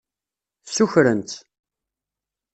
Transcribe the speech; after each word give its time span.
Ssukren-tt. 0.67 1.31